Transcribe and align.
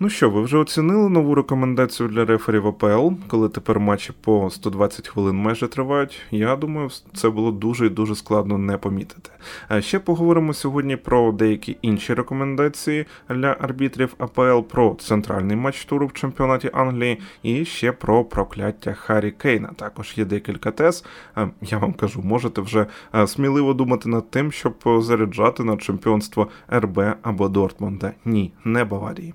Ну 0.00 0.08
що, 0.08 0.30
ви 0.30 0.42
вже 0.42 0.58
оцінили 0.58 1.08
нову 1.08 1.34
рекомендацію 1.34 2.08
для 2.08 2.24
реферів 2.24 2.66
АПЛ, 2.66 3.08
коли 3.28 3.48
тепер 3.48 3.80
матчі 3.80 4.12
по 4.20 4.50
120 4.50 5.08
хвилин 5.08 5.36
майже 5.36 5.68
тривають? 5.68 6.20
Я 6.30 6.56
думаю, 6.56 6.90
це 7.14 7.30
було 7.30 7.50
дуже 7.50 7.86
і 7.86 7.88
дуже 7.88 8.14
складно 8.14 8.58
не 8.58 8.78
помітити. 8.78 9.30
А 9.68 9.80
ще 9.80 9.98
поговоримо 9.98 10.54
сьогодні 10.54 10.96
про 10.96 11.32
деякі 11.32 11.76
інші 11.82 12.14
рекомендації 12.14 13.06
для 13.28 13.56
арбітрів 13.60 14.14
АПЛ, 14.18 14.60
про 14.60 14.96
центральний 15.00 15.56
матч 15.56 15.84
туру 15.84 16.06
в 16.06 16.12
чемпіонаті 16.12 16.70
Англії 16.72 17.20
і 17.42 17.64
ще 17.64 17.92
про 17.92 18.24
прокляття 18.24 18.94
Харі 18.94 19.30
Кейна. 19.30 19.70
Також 19.76 20.14
є 20.16 20.24
декілька 20.24 20.70
тез. 20.70 21.04
Я 21.62 21.78
вам 21.78 21.92
кажу, 21.92 22.20
можете 22.24 22.60
вже 22.60 22.86
сміливо 23.26 23.74
думати 23.74 24.08
над 24.08 24.30
тим, 24.30 24.52
щоб 24.52 24.74
заряджати 24.98 25.64
на 25.64 25.76
чемпіонство 25.76 26.48
РБ 26.72 27.00
або 27.22 27.48
Дортмунда. 27.48 28.12
Ні, 28.24 28.52
не 28.64 28.84
Баварії. 28.84 29.34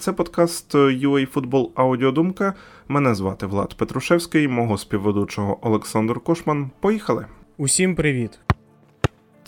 Це 0.00 0.12
подкаст 0.12 0.74
UA 0.74 1.32
Football 1.32 1.68
Аудіодумка. 1.74 2.54
Мене 2.88 3.14
звати 3.14 3.46
Влад 3.46 3.74
Петрушевський, 3.74 4.48
мого 4.48 4.78
співведучого 4.78 5.58
Олександр 5.62 6.20
Кошман. 6.20 6.70
Поїхали! 6.80 7.26
Усім 7.56 7.94
привіт! 7.94 8.47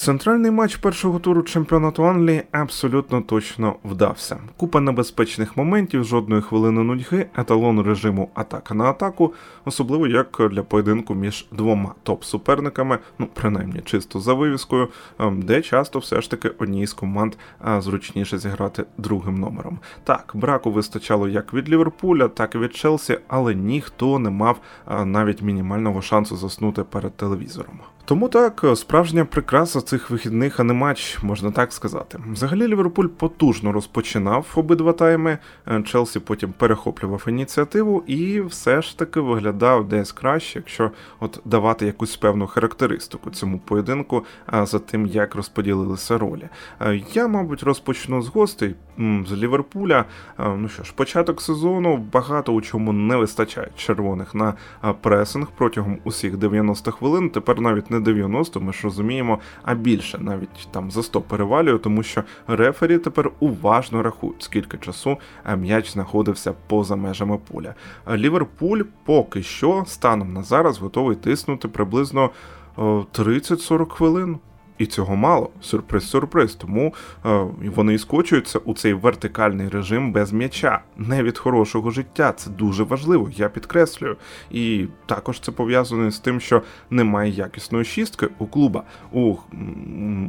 Центральний 0.00 0.50
матч 0.50 0.77
першого 0.77 1.18
туру 1.18 1.42
чемпіонату 1.42 2.04
Англії 2.04 2.42
абсолютно 2.52 3.20
точно 3.22 3.77
вдався. 3.84 4.38
Купа 4.56 4.80
небезпечних 4.80 5.56
моментів, 5.56 6.04
жодної 6.04 6.42
хвилини 6.42 6.82
нудьги, 6.82 7.26
еталон 7.36 7.82
режиму 7.82 8.30
атака 8.34 8.74
на 8.74 8.84
атаку, 8.84 9.34
особливо 9.64 10.06
як 10.06 10.42
для 10.50 10.62
поєдинку 10.62 11.14
між 11.14 11.46
двома 11.52 11.95
топ-суперниками, 12.04 12.98
ну 13.18 13.28
принаймні 13.34 13.80
чисто 13.84 14.20
за 14.20 14.34
вивіскою, 14.34 14.88
ем, 15.18 15.42
де 15.42 15.62
часто 15.62 15.98
все 15.98 16.20
ж 16.20 16.30
таки 16.30 16.48
одній 16.48 16.87
з 16.87 16.92
команд 16.92 17.34
зручніше 17.78 18.38
зіграти 18.38 18.84
другим 18.98 19.34
номером. 19.34 19.78
Так, 20.04 20.30
браку 20.34 20.70
вистачало 20.70 21.28
як 21.28 21.54
від 21.54 21.68
Ліверпуля, 21.68 22.28
так 22.28 22.54
і 22.54 22.59
від 22.59 22.76
Челсі, 22.76 23.18
але 23.28 23.54
ніхто 23.54 24.18
не 24.18 24.30
мав 24.30 24.60
навіть 25.04 25.43
мінімального 25.43 26.02
шансу 26.02 26.37
заснути 26.37 26.84
перед 26.84 27.16
телевізором. 27.16 27.80
Тому 28.10 28.28
так, 28.28 28.64
справжня 28.74 29.24
прикраса 29.24 29.80
цих 29.80 30.10
вихідних, 30.10 30.60
а 30.60 30.64
не 30.64 30.72
матч, 30.72 31.18
можна 31.22 31.50
так 31.50 31.72
сказати. 31.72 32.18
Взагалі 32.32 32.66
Ліверпуль 32.66 33.06
потужно 33.06 33.72
розпочинав 33.72 34.46
обидва 34.54 34.92
тайми. 34.92 35.38
Е, 35.68 35.82
Челсі 35.82 36.20
потім 36.20 36.52
перехоплював 36.52 37.24
ініціативу 37.28 38.02
і 38.06 38.40
все 38.40 38.82
ж 38.82 38.98
таки 38.98 39.20
виглядав 39.20 39.88
десь 39.88 40.12
краще, 40.12 40.58
якщо 40.58 40.90
от 41.20 41.40
давати 41.44 41.86
якусь 41.86 42.16
певну 42.16 42.46
характеристику 42.46 43.30
цьому 43.30 43.58
поєдинку, 43.58 44.24
за 44.62 44.78
тим, 44.78 45.06
як 45.06 45.34
розподілилися 45.34 46.18
ролі. 46.18 46.48
Е, 46.80 47.00
я, 47.12 47.28
мабуть, 47.28 47.62
розпочну 47.62 48.22
з 48.22 48.28
гостей 48.28 48.74
з 48.98 49.32
Ліверпуля. 49.32 50.04
Е, 50.38 50.48
ну 50.58 50.68
що 50.68 50.82
ж, 50.82 50.92
початок 50.96 51.42
сезону 51.42 51.96
багато 51.96 52.52
у 52.52 52.60
чому 52.60 52.92
не 52.92 53.16
вистачає 53.16 53.68
червоних 53.76 54.34
на 54.34 54.54
пресинг 55.00 55.46
протягом 55.56 55.98
усіх 56.04 56.36
90 56.36 56.92
хвилин. 56.92 57.30
Тепер 57.30 57.60
навіть 57.60 57.90
не 57.90 57.99
90, 58.02 58.60
ми 58.60 58.73
ж 58.73 58.80
розуміємо, 58.82 59.38
а 59.62 59.74
більше 59.74 60.18
навіть 60.18 60.68
там 60.70 60.90
за 60.90 61.02
100 61.02 61.20
перевалює, 61.20 61.79
тому 61.79 62.02
що 62.02 62.23
рефері 62.46 62.98
тепер 62.98 63.30
уважно 63.40 64.03
рахують, 64.03 64.43
скільки 64.43 64.78
часу 64.78 65.19
е, 65.47 65.56
м'яч 65.56 65.93
знаходився 65.93 66.53
поза 66.66 66.97
межами 66.97 67.38
поля. 67.53 67.75
Ліверпуль 68.10 68.82
поки 69.04 69.43
що 69.43 69.84
станом 69.87 70.32
на 70.32 70.43
зараз 70.43 70.78
готовий 70.78 71.16
тиснути 71.16 71.69
приблизно 71.69 72.31
30-40 72.76 73.88
хвилин. 73.88 74.38
І 74.81 74.86
цього 74.86 75.16
мало. 75.16 75.50
Сюрприз-сюрприз. 75.62 76.54
Тому 76.54 76.94
е, 77.26 77.47
вони 77.75 77.98
скочуються 77.98 78.59
у 78.59 78.75
цей 78.75 78.92
вертикальний 78.92 79.69
режим 79.69 80.12
без 80.12 80.32
м'яча, 80.32 80.81
не 80.97 81.22
від 81.22 81.38
хорошого 81.38 81.91
життя. 81.91 82.32
Це 82.32 82.50
дуже 82.50 82.82
важливо, 82.82 83.31
я 83.37 83.48
підкреслюю. 83.48 84.16
І 84.50 84.87
також 85.06 85.41
це 85.41 85.53
пов'язано 85.53 86.10
з 86.10 86.19
тим, 86.19 86.41
що 86.41 86.62
немає 86.91 87.31
якісної 87.31 87.84
шістки 87.84 88.28
у 88.38 88.47
клуба. 88.47 88.82
У 89.12 89.37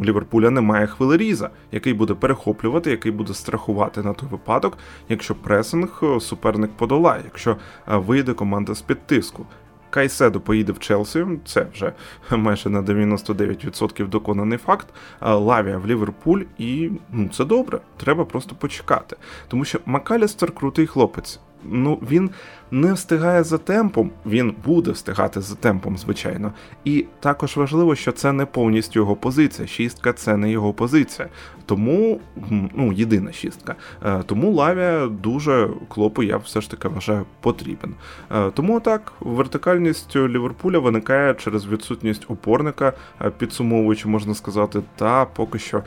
Ліверпуля 0.04 0.50
немає 0.50 0.88
хвилеріза, 0.88 1.50
який 1.72 1.94
буде 1.94 2.14
перехоплювати, 2.14 2.92
який 2.92 3.12
буде 3.12 3.34
страхувати 3.34 4.02
на 4.02 4.14
той 4.14 4.30
випадок, 4.30 4.78
якщо 5.10 5.36
пресинг 5.36 6.00
е, 6.04 6.20
суперник 6.20 6.72
подолає, 6.72 7.22
якщо 7.26 7.52
е, 7.52 7.98
вийде 7.98 8.34
команда 8.34 8.76
з 8.76 8.82
під 8.82 9.08
тиску. 9.08 9.46
Кайседо 9.92 10.40
поїде 10.40 10.72
в 10.72 10.80
Челсі, 10.80 11.26
це 11.46 11.68
вже 11.74 11.94
майже 12.32 12.70
на 12.70 12.82
99% 12.82 14.10
доконаний 14.10 14.58
факт. 14.58 14.88
Лавія 15.22 15.78
в 15.78 15.88
Ліверпуль, 15.88 16.42
і 16.58 16.92
ну 17.12 17.30
це 17.34 17.46
добре. 17.46 17.80
Треба 17.98 18.26
просто 18.26 18.56
почекати. 18.56 19.16
Тому 19.48 19.66
що 19.66 19.80
Макалістер 19.86 20.52
крутий 20.52 20.88
хлопець 20.88 21.40
ну 21.64 22.00
він 22.12 22.30
не 22.72 22.94
встигає 22.94 23.44
за 23.44 23.58
темпом, 23.58 24.12
він 24.26 24.56
буде 24.66 24.92
встигати 24.92 25.42
за 25.42 25.56
темпом, 25.56 25.98
звичайно. 25.98 26.54
І 26.86 27.06
також 27.20 27.58
важливо, 27.58 27.96
що 27.96 28.12
це 28.12 28.32
не 28.32 28.46
повністю 28.46 29.00
його 29.00 29.16
позиція. 29.16 29.68
Шістка 29.68 30.14
це 30.14 30.38
не 30.38 30.52
його 30.52 30.74
позиція. 30.74 31.28
Тому, 31.66 32.20
ну, 32.50 32.92
єдина 32.92 33.32
шістка. 33.32 33.76
Е, 34.06 34.24
тому 34.26 34.52
лавія 34.52 35.08
дуже 35.08 35.70
клопу, 35.88 36.24
я 36.24 36.38
все 36.38 36.62
ж 36.62 36.72
таки 36.72 36.88
вважаю, 36.88 37.26
потрібен. 37.42 37.96
Е, 38.32 38.52
тому 38.52 38.80
так, 38.80 39.14
вертикальність 39.20 40.16
Ліверпуля 40.16 40.80
виникає 40.80 41.34
через 41.34 41.68
відсутність 41.68 42.26
опорника, 42.28 42.94
е, 43.22 43.32
підсумовуючи, 43.38 44.08
можна 44.08 44.36
сказати, 44.36 44.82
та 44.96 45.26
поки 45.26 45.60
що 45.60 45.84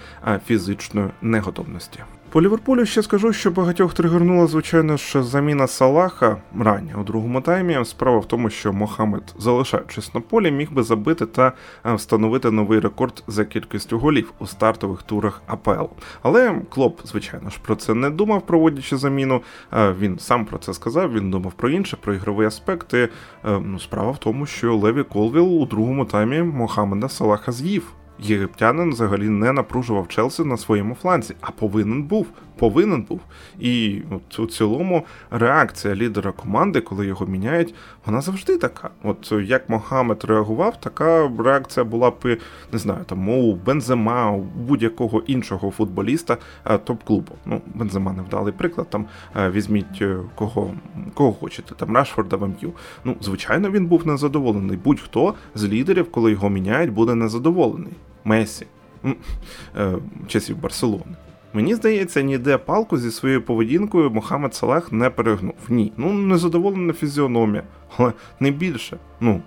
фізичної 0.46 1.08
неготовності. 1.22 2.00
По 2.34 2.42
Ліверпулю 2.42 2.86
ще 2.86 3.02
скажу, 3.02 3.32
що 3.32 3.50
багатьох 3.50 3.94
тригернула, 3.94 4.46
звичайно 4.46 4.96
ж, 4.96 5.22
заміна 5.22 5.66
Салаха 5.66 6.36
рані 6.58 6.94
у 7.00 7.02
другому 7.02 7.40
таймі. 7.40 7.84
Справа 7.84 8.18
в 8.18 8.28
тому, 8.28 8.50
що 8.50 8.72
Мохамед, 8.72 9.34
залишаючись 9.38 10.14
на 10.14 10.20
полі, 10.20 10.50
міг 10.50 10.72
би 10.72 10.82
забити 10.82 11.26
та 11.26 11.52
е, 11.86 11.94
встановити 11.94 12.50
новий 12.50 12.80
рекорд 12.80 13.24
за 13.26 13.44
кількістю 13.44 13.98
голів 13.98 14.32
у 14.38 14.46
стартових 14.46 15.02
турах 15.02 15.42
АПЛ. 15.46 15.84
Але 16.22 16.60
Клоп, 16.68 17.00
звичайно 17.04 17.50
ж, 17.50 17.58
про 17.62 17.76
це 17.76 17.94
не 17.94 18.10
думав, 18.10 18.46
проводячи 18.46 18.96
заміну. 18.96 19.42
Е, 19.72 19.94
він 20.00 20.18
сам 20.18 20.44
про 20.44 20.58
це 20.58 20.74
сказав. 20.74 21.12
Він 21.12 21.30
думав 21.30 21.52
про 21.52 21.70
інше, 21.70 21.96
про 22.00 22.14
ігрові 22.14 22.46
аспекти. 22.46 23.08
Е, 23.44 23.60
ну, 23.64 23.78
справа 23.78 24.10
в 24.10 24.18
тому, 24.18 24.46
що 24.46 24.76
Леві 24.76 25.02
Колвіл 25.02 25.62
у 25.62 25.66
другому 25.66 26.04
таймі 26.04 26.42
Мохамеда 26.42 27.08
Салаха 27.08 27.52
з'їв. 27.52 27.92
Єгиптянин 28.18 28.90
взагалі 28.90 29.28
не 29.28 29.52
напружував 29.52 30.08
Челсі 30.08 30.44
на 30.44 30.56
своєму 30.56 30.94
фланзі, 30.94 31.34
а 31.40 31.50
повинен 31.50 32.02
був. 32.02 32.26
Повинен 32.58 33.02
був. 33.02 33.20
І 33.60 34.02
от 34.10 34.38
у 34.38 34.46
цілому 34.46 35.04
реакція 35.30 35.94
лідера 35.94 36.32
команди, 36.32 36.80
коли 36.80 37.06
його 37.06 37.26
міняють, 37.26 37.74
вона 38.06 38.20
завжди 38.20 38.58
така. 38.58 38.90
От 39.02 39.32
як 39.44 39.68
Мохамед 39.68 40.24
реагував, 40.24 40.80
така 40.80 41.30
реакція 41.38 41.84
була 41.84 42.10
б, 42.10 42.38
не 42.72 42.78
знаю, 42.78 43.04
там 43.06 43.28
у 43.28 43.54
Бензема, 43.54 44.30
у 44.30 44.40
будь-якого 44.40 45.22
іншого 45.26 45.70
футболіста 45.70 46.36
е, 46.64 46.78
топ-клубу. 46.78 47.32
Ну, 47.46 47.60
Бензема 47.74 48.12
не 48.12 48.22
вдалий 48.22 48.52
приклад. 48.52 48.90
Там 48.90 49.06
е, 49.36 49.50
візьміть 49.50 50.02
е, 50.02 50.16
кого 50.34 50.74
кого 51.14 51.32
хочете, 51.32 51.74
там 51.74 51.96
Рашфорда 51.96 52.36
Вам'ю. 52.36 52.72
Ну, 53.04 53.16
звичайно, 53.20 53.70
він 53.70 53.86
був 53.86 54.06
незадоволений. 54.06 54.76
Будь-хто 54.84 55.34
з 55.54 55.64
лідерів, 55.64 56.10
коли 56.10 56.30
його 56.30 56.50
міняють, 56.50 56.92
буде 56.92 57.14
незадоволений. 57.14 57.92
Месі, 58.24 58.66
часів 60.26 60.60
Барселони. 60.60 61.16
Мені 61.52 61.74
здається, 61.74 62.22
ніде 62.22 62.58
палку 62.58 62.98
зі 62.98 63.10
своєю 63.10 63.42
поведінкою 63.42 64.10
Мохамед 64.10 64.54
Салах 64.54 64.92
не 64.92 65.10
перегнув. 65.10 65.54
Ні. 65.68 65.92
Ну, 65.96 66.12
незадоволена 66.12 66.92
фізіономія, 66.92 67.62
але 67.96 68.12
не 68.40 68.50
більше. 68.50 68.96
Ну, 69.20 69.42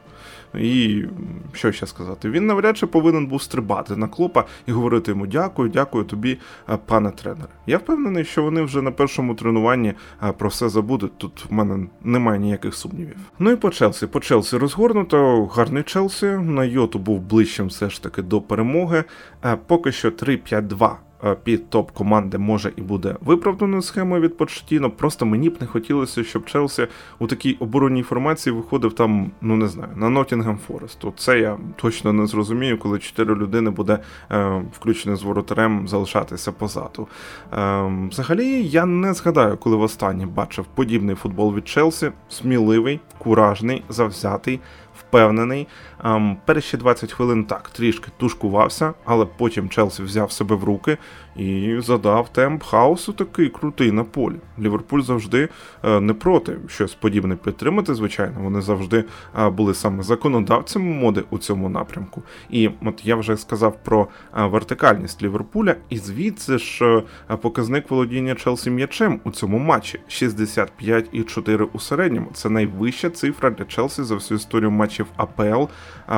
і 0.60 1.06
що 1.54 1.72
ще 1.72 1.88
сказати? 1.88 2.30
Він 2.30 2.46
навряд 2.46 2.78
чи 2.78 2.88
повинен 2.88 3.28
був 3.28 3.42
стрибати 3.42 3.96
на 3.96 4.08
клопа 4.08 4.46
і 4.66 4.72
говорити 4.72 5.12
йому 5.12 5.28
дякую, 5.28 5.70
дякую 5.70 6.04
тобі, 6.04 6.38
е, 6.70 6.78
пане 6.86 7.12
тренере. 7.12 7.48
Я 7.68 7.78
впевнений, 7.78 8.24
що 8.26 8.44
вони 8.44 8.62
вже 8.62 8.82
на 8.82 8.92
першому 8.92 9.36
тренуванні 9.36 9.94
е, 10.24 10.32
про 10.32 10.50
все 10.50 10.70
забудуть. 10.70 11.18
Тут 11.18 11.46
в 11.50 11.54
мене 11.54 11.88
немає 12.04 12.40
ніяких 12.40 12.76
сумнівів. 12.76 13.18
Ну 13.40 13.52
і 13.52 13.56
по 13.56 13.70
Челсі. 13.70 14.08
По 14.08 14.20
Челсі 14.20 14.58
розгорнуто, 14.58 15.46
гарний 15.46 15.84
Челсі. 15.84 16.26
на 16.26 16.66
йоту 16.66 17.00
був 17.00 17.20
ближчим 17.20 17.68
все 17.68 17.90
ж 17.90 18.04
таки 18.04 18.22
до 18.22 18.42
перемоги. 18.42 19.04
Е, 19.46 19.58
поки 19.68 19.92
що 19.92 20.10
3-5-2 20.10 20.92
Е, 20.92 21.07
під 21.44 21.70
топ 21.70 21.92
команди 21.92 22.38
може 22.38 22.72
і 22.76 22.82
буде 22.82 23.16
виправданою 23.22 23.82
схемою 23.82 24.22
від 24.22 24.38
Почеттіно. 24.38 24.92
Просто 24.92 25.26
мені 25.26 25.50
б 25.50 25.58
не 25.62 25.68
хотілося, 25.68 26.24
щоб 26.24 26.46
Челсі 26.46 26.88
у 27.20 27.28
такій 27.28 27.58
оборонній 27.60 28.04
формації 28.04 28.56
виходив 28.56 28.94
там, 28.94 29.32
ну 29.42 29.56
не 29.56 29.68
знаю, 29.68 29.92
на 29.96 30.10
Ноттінгем 30.10 30.60
Форест. 30.68 31.06
Це 31.18 31.40
я 31.40 31.58
точно 31.76 32.14
не 32.14 32.28
зрозумію, 32.28 32.78
коли 32.78 33.00
чотири 33.00 33.36
людини 33.36 33.70
буде 33.70 34.00
е, 34.32 34.62
включене 34.74 35.16
з 35.16 35.24
воротарем 35.24 35.88
залишатися 35.88 36.52
позаду. 36.52 37.08
Е, 37.54 38.08
взагалі, 38.10 38.64
я 38.64 38.86
не 38.86 39.14
згадаю, 39.14 39.58
коли 39.58 39.76
востаннє 39.76 40.26
бачив 40.26 40.66
подібний 40.76 41.16
футбол 41.16 41.54
від 41.54 41.68
Челсі. 41.68 42.12
Сміливий, 42.30 43.00
куражний, 43.18 43.84
завзятий 43.90 44.60
впевнений. 45.00 45.68
Ем, 46.04 46.38
перші 46.46 46.78
20 46.78 47.14
хвилин 47.14 47.44
так 47.44 47.70
трішки 47.70 48.12
тушкувався, 48.18 48.94
але 49.06 49.26
потім 49.26 49.70
Челсі 49.70 50.04
взяв 50.04 50.32
себе 50.32 50.56
в 50.56 50.64
руки 50.64 50.98
і 51.36 51.78
задав 51.80 52.30
темп 52.30 52.64
хаосу 52.64 53.14
такий 53.14 53.50
крутий 53.50 53.92
на 53.92 54.04
полі. 54.04 54.36
Ліверпуль 54.60 55.02
завжди 55.02 55.50
е, 55.84 56.00
не 56.00 56.14
проти 56.14 56.58
щось 56.68 56.94
подібне 56.94 57.36
підтримати. 57.36 57.96
Звичайно, 57.96 58.36
вони 58.40 58.62
завжди 58.62 59.04
е, 59.40 59.50
були 59.50 59.74
саме 59.74 60.04
законодавцями 60.04 60.94
моди 60.94 61.24
у 61.30 61.38
цьому 61.38 61.70
напрямку. 61.70 62.24
І 62.50 62.70
от 62.86 63.06
я 63.06 63.16
вже 63.16 63.38
сказав 63.38 63.84
про 63.84 64.08
е, 64.38 64.46
вертикальність 64.46 65.24
Ліверпуля, 65.24 65.76
і 65.90 65.98
звідси 65.98 66.58
ж 66.58 67.04
показник 67.42 67.92
володіння 67.92 68.36
Челсі 68.36 68.70
м'ячем 68.70 69.20
у 69.24 69.32
цьому 69.32 69.60
матчі 69.60 70.00
65,4 70.10 71.68
у 71.74 71.80
середньому. 71.80 72.28
Це 72.34 72.50
найвища 72.50 73.10
цифра 73.10 73.50
для 73.50 73.66
Челсі 73.66 74.04
за 74.04 74.16
всю 74.16 74.38
історію 74.38 74.72
матчів 74.72 75.06
АПЛ 75.18 75.64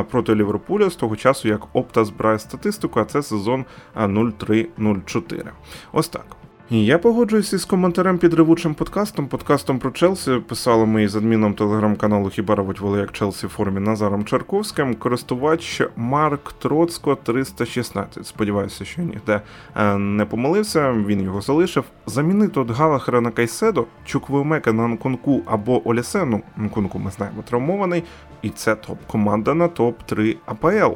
проти 0.10 0.36
Ліверпуля 0.36 0.90
з 0.90 0.96
того 0.96 1.16
часу, 1.16 1.48
як 1.48 1.62
Опта 1.74 2.06
збирає 2.06 2.40
статистику, 2.40 3.00
а 3.00 3.06
це 3.06 3.24
сезон 3.24 3.66
0-3-0-4. 3.96 5.46
Ось 5.92 6.08
так. 6.08 6.39
Я 6.72 6.98
погоджуюся 6.98 7.56
із 7.56 7.66
коментарем 7.66 8.18
під 8.18 8.34
ревучим 8.34 8.74
подкастом. 8.74 9.28
Подкастом 9.28 9.80
про 9.80 9.92
Челсі 9.92 10.32
писали 10.48 10.86
ми 10.86 11.04
із 11.04 11.16
адміном 11.16 11.54
телеграм-каналу 11.54 12.30
Хіба 12.30 12.56
робить 12.56 12.80
воли 12.80 13.00
як 13.00 13.12
Челсі 13.12 13.48
в 13.48 13.50
формі 13.50 13.80
Назаром 13.80 14.26
Чарковським. 14.26 14.96
Користувач 14.96 15.82
Марк 15.96 16.54
Троцко 16.54 17.16
316. 17.16 18.28
Сподіваюся, 18.28 18.86
що 18.86 19.02
ніде 19.02 19.42
е, 19.76 19.98
не 19.98 20.26
помилився. 20.26 20.94
Він 20.94 21.22
його 21.22 21.42
залишив. 21.42 21.84
Замінити 22.06 22.60
от 22.60 22.72
Галахера 22.72 23.22
на 23.22 23.32
Кайседо, 23.32 23.86
Чуквемека 24.06 24.74
на 24.74 24.88
Нконку 24.88 25.42
або 25.46 25.90
Олісену. 25.90 26.42
Нконку 26.58 27.00
ми 27.00 27.12
знаємо 27.12 27.44
травмований. 27.50 28.04
І 28.42 28.50
це 28.50 28.76
топ-команда 28.76 29.54
на 29.54 29.68
топ-3 29.68 30.36
АПЛ. 30.46 30.96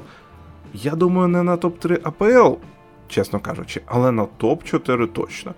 Я 0.73 0.91
думаю, 0.91 1.27
не 1.27 1.43
на 1.43 1.57
топ-3 1.57 1.99
АПЛ 2.03 2.57
чесно 3.13 3.39
кажучи, 3.39 3.81
але 3.85 4.11
на 4.11 4.25
топ-4 4.39 5.07
точно. 5.07 5.53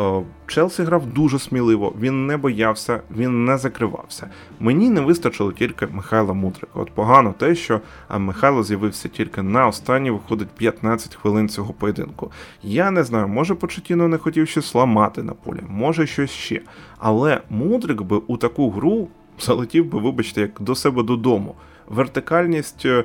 Е, 0.00 0.22
Челсі 0.46 0.82
грав 0.82 1.06
дуже 1.06 1.38
сміливо, 1.38 1.92
він 2.00 2.26
не 2.26 2.36
боявся, 2.36 3.00
він 3.16 3.44
не 3.44 3.58
закривався. 3.58 4.30
Мені 4.60 4.90
не 4.90 5.00
вистачило 5.00 5.52
тільки 5.52 5.86
Михайла 5.86 6.32
Мудрика. 6.32 6.72
От 6.74 6.90
погано 6.90 7.34
те, 7.38 7.54
що 7.54 7.80
е, 8.10 8.18
Михайло 8.18 8.62
з'явився 8.62 9.08
тільки 9.08 9.42
на 9.42 9.66
останні, 9.66 10.10
виходить 10.10 10.48
15 10.48 11.14
хвилин 11.14 11.48
цього 11.48 11.72
поєдинку. 11.72 12.32
Я 12.62 12.90
не 12.90 13.04
знаю, 13.04 13.28
може 13.28 13.54
Почетіно 13.54 14.08
не 14.08 14.18
хотів 14.18 14.48
щось 14.48 14.74
ламати 14.74 15.22
на 15.22 15.32
полі, 15.32 15.60
може 15.68 16.06
щось 16.06 16.30
ще. 16.30 16.60
Але 16.98 17.40
Мудрик 17.50 18.02
би 18.02 18.16
у 18.16 18.36
таку 18.36 18.70
гру 18.70 19.08
залетів 19.40 19.84
би, 19.84 19.98
вибачте, 19.98 20.40
як 20.40 20.50
до 20.60 20.74
себе 20.74 21.02
додому 21.02 21.54
вертикальність, 21.88 22.86
е, 22.86 23.04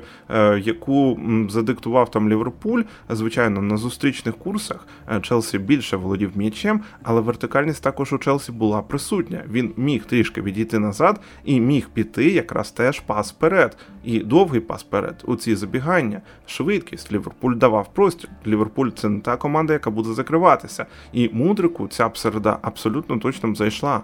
яку 0.64 1.20
задиктував 1.48 2.10
там 2.10 2.28
Ліверпуль, 2.28 2.82
звичайно, 3.10 3.62
на 3.62 3.76
зустрічних 3.76 4.36
курсах 4.36 4.86
е, 5.08 5.20
Челсі 5.20 5.58
більше 5.58 5.96
володів 5.96 6.30
м'ячем, 6.34 6.80
але 7.02 7.20
вертикальність 7.20 7.82
також 7.82 8.12
у 8.12 8.18
Челсі 8.18 8.52
була 8.52 8.82
присутня. 8.82 9.44
Він 9.50 9.72
міг 9.76 10.04
трішки 10.04 10.42
відійти 10.42 10.78
назад 10.78 11.20
і 11.44 11.60
міг 11.60 11.88
піти 11.88 12.30
якраз 12.30 12.70
теж 12.70 13.00
пас 13.00 13.32
вперед. 13.32 13.76
І 14.04 14.18
довгий 14.18 14.60
пас 14.60 14.82
вперед 14.82 15.24
у 15.26 15.36
ці 15.36 15.56
забігання, 15.56 16.20
швидкість. 16.46 17.12
Ліверпуль 17.12 17.54
давав 17.54 17.94
простір. 17.94 18.30
Ліверпуль 18.46 18.90
це 18.90 19.08
не 19.08 19.20
та 19.20 19.36
команда, 19.36 19.72
яка 19.72 19.90
буде 19.90 20.12
закриватися. 20.12 20.86
І 21.12 21.30
мудрику 21.32 21.88
ця 21.88 22.08
б 22.08 22.18
середа 22.18 22.58
абсолютно 22.62 23.18
точно 23.18 23.54
зайшла. 23.54 24.02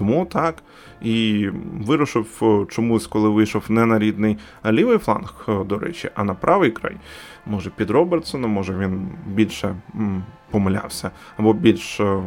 Тому 0.00 0.24
так. 0.24 0.62
І 1.02 1.48
вирушив 1.80 2.38
е, 2.42 2.66
чомусь, 2.72 3.06
коли 3.06 3.28
вийшов 3.28 3.64
не 3.68 3.86
на 3.86 3.98
рідний 3.98 4.38
лівий 4.66 4.98
фланг, 4.98 5.46
е, 5.48 5.64
до 5.64 5.78
речі, 5.78 6.10
а 6.14 6.24
на 6.24 6.34
правий 6.34 6.70
край. 6.70 6.96
Може 7.46 7.70
під 7.70 7.90
Робертсоном, 7.90 8.50
може 8.50 8.78
він 8.78 9.08
більше 9.26 9.76
помилявся, 10.50 11.10
або 11.36 11.52
більш 11.52 12.00
е, 12.00 12.22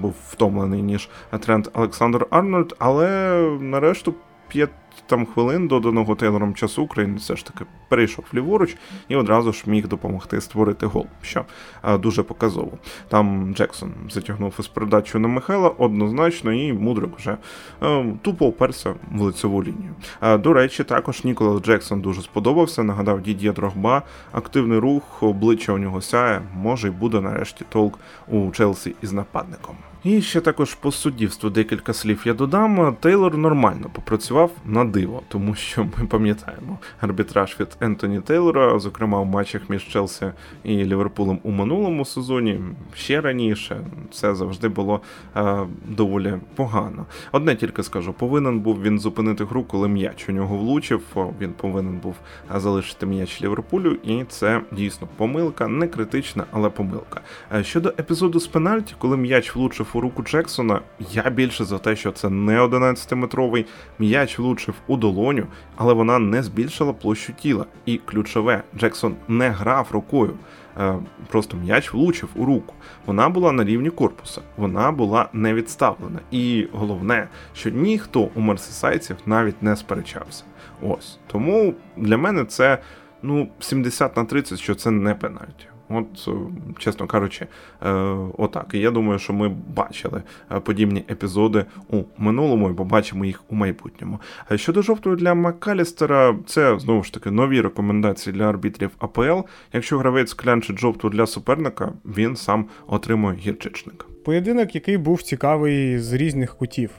був 0.00 0.14
втомлений, 0.28 0.82
ніж 0.82 1.08
Трент 1.40 1.70
Олександр 1.72 2.26
Арнольд, 2.30 2.76
але 2.78 3.40
нарешту 3.60 4.14
5 4.50 4.70
там 5.06 5.26
хвилин 5.26 5.68
доданого 5.68 6.14
Тейлором 6.14 6.54
часу 6.54 6.82
українець 6.82 7.22
все 7.22 7.36
ж 7.36 7.46
таки 7.46 7.64
перейшов 7.88 8.24
ліворуч 8.34 8.76
і 9.08 9.16
одразу 9.16 9.52
ж 9.52 9.62
міг 9.66 9.88
допомогти 9.88 10.40
створити 10.40 10.86
гол, 10.86 11.06
що 11.22 11.44
а, 11.82 11.98
дуже 11.98 12.22
показово. 12.22 12.72
Там 13.08 13.54
Джексон 13.54 13.92
затягнув 14.10 14.54
із 14.58 14.68
передачу 14.68 15.18
на 15.18 15.28
Михайла 15.28 15.68
однозначно, 15.68 16.52
і 16.52 16.72
Мудрик 16.72 17.18
вже 17.18 17.36
а, 17.80 18.04
тупо 18.22 18.46
оперся 18.46 18.94
в 19.12 19.20
лицеву 19.20 19.64
лінію. 19.64 19.94
А, 20.20 20.38
до 20.38 20.52
речі, 20.52 20.84
також 20.84 21.24
Ніколас 21.24 21.62
Джексон 21.62 22.00
дуже 22.00 22.22
сподобався. 22.22 22.82
Нагадав 22.82 23.20
Дід'є 23.20 23.52
Дрогба, 23.52 24.02
активний 24.32 24.78
рух, 24.78 25.22
обличчя 25.22 25.72
у 25.72 25.78
нього 25.78 26.00
сяє, 26.00 26.42
може 26.56 26.88
й 26.88 26.90
буде 26.90 27.20
нарешті 27.20 27.64
толк 27.68 27.98
у 28.28 28.50
Челсі 28.50 28.94
із 29.02 29.12
нападником. 29.12 29.76
І 30.04 30.22
ще 30.22 30.40
також 30.40 30.74
по 30.74 30.92
суддівству 30.92 31.50
декілька 31.50 31.92
слів 31.92 32.22
я 32.24 32.34
додам. 32.34 32.96
Тейлор 33.00 33.38
нормально 33.38 33.90
попрацював 33.92 34.50
на 34.64 34.84
диво, 34.84 35.22
тому 35.28 35.54
що 35.54 35.84
ми 35.84 36.06
пам'ятаємо 36.06 36.78
арбітраж 37.00 37.56
від 37.60 37.68
Ентоні 37.80 38.20
Тейлора, 38.20 38.78
зокрема 38.78 39.20
в 39.20 39.26
матчах 39.26 39.62
між 39.68 39.88
Челсі 39.88 40.26
і 40.64 40.84
Ліверпулем 40.84 41.38
у 41.42 41.50
минулому 41.50 42.04
сезоні. 42.04 42.60
Ще 42.94 43.20
раніше 43.20 43.80
це 44.12 44.34
завжди 44.34 44.68
було 44.68 45.00
е, 45.36 45.58
доволі 45.88 46.34
погано. 46.54 47.06
Одне 47.32 47.56
тільки 47.56 47.82
скажу, 47.82 48.12
повинен 48.12 48.60
був 48.60 48.82
він 48.82 48.98
зупинити 48.98 49.44
гру, 49.44 49.64
коли 49.64 49.88
м'яч 49.88 50.28
у 50.28 50.32
нього 50.32 50.56
влучив. 50.56 51.02
Він 51.40 51.52
повинен 51.52 51.98
був 51.98 52.16
залишити 52.54 53.06
м'яч 53.06 53.42
Ліверпулю, 53.42 53.90
і 54.04 54.24
це 54.28 54.60
дійсно 54.72 55.08
помилка, 55.16 55.68
не 55.68 55.88
критична, 55.88 56.44
але 56.50 56.70
помилка. 56.70 57.20
Е, 57.54 57.64
щодо 57.64 57.88
епізоду 57.88 58.40
з 58.40 58.46
пенальті, 58.46 58.94
коли 58.98 59.16
м'яч 59.16 59.56
влучив 59.56 59.89
у 59.94 60.00
руку 60.00 60.22
Джексона, 60.22 60.80
я 61.12 61.30
більше 61.30 61.64
за 61.64 61.78
те, 61.78 61.96
що 61.96 62.12
це 62.12 62.30
не 62.30 62.62
11-метровий 62.62 63.64
м'яч 63.98 64.38
влучив 64.38 64.74
у 64.86 64.96
долоню, 64.96 65.46
але 65.76 65.94
вона 65.94 66.18
не 66.18 66.42
збільшила 66.42 66.92
площу 66.92 67.32
тіла. 67.32 67.66
І 67.86 67.98
ключове, 67.98 68.62
Джексон 68.76 69.16
не 69.28 69.48
грав 69.48 69.88
рукою. 69.90 70.34
Е, 70.78 70.98
просто 71.28 71.56
м'яч 71.56 71.92
влучив 71.92 72.28
у 72.36 72.44
руку. 72.44 72.74
Вона 73.06 73.28
була 73.28 73.52
на 73.52 73.64
рівні 73.64 73.90
корпуса, 73.90 74.40
вона 74.56 74.92
була 74.92 75.28
не 75.32 75.54
відставлена. 75.54 76.18
І 76.30 76.66
головне, 76.72 77.28
що 77.54 77.70
ніхто 77.70 78.28
у 78.34 78.40
мерсисайців 78.40 79.16
навіть 79.26 79.62
не 79.62 79.76
сперечався. 79.76 80.44
Ось 80.82 81.18
тому 81.26 81.74
для 81.96 82.16
мене 82.16 82.44
це 82.44 82.78
ну 83.22 83.48
70 83.60 84.16
на 84.16 84.24
30, 84.24 84.58
що 84.58 84.74
це 84.74 84.90
не 84.90 85.14
пенальті. 85.14 85.66
От, 85.90 86.28
е, 86.28 86.32
чесно 86.78 87.06
кажучи, 87.06 87.46
е, 87.82 87.90
отак. 88.38 88.66
І 88.72 88.78
я 88.78 88.90
думаю, 88.90 89.18
що 89.18 89.32
ми 89.32 89.48
бачили 89.48 90.22
е, 90.52 90.60
подібні 90.60 91.04
епізоди 91.10 91.64
у 91.88 92.02
минулому 92.18 92.70
і 92.70 92.74
побачимо 92.74 93.24
їх 93.24 93.42
у 93.48 93.54
майбутньому. 93.54 94.18
Щодо 94.54 94.82
жовтої 94.82 95.16
для 95.16 95.34
Маккалістера, 95.34 96.36
це 96.46 96.78
знову 96.78 97.02
ж 97.02 97.14
таки 97.14 97.30
нові 97.30 97.60
рекомендації 97.60 98.36
для 98.36 98.48
арбітрів 98.48 98.90
АПЛ. 98.98 99.40
Якщо 99.72 99.98
гравець 99.98 100.34
клянчить 100.34 100.78
жовту 100.78 101.08
для 101.08 101.26
суперника, 101.26 101.92
він 102.04 102.36
сам 102.36 102.66
отримує 102.86 103.36
гірчичник. 103.36 104.06
Поєдинок, 104.24 104.74
який 104.74 104.96
був 104.98 105.22
цікавий 105.22 105.98
з 105.98 106.12
різних 106.12 106.54
кутів. 106.54 106.90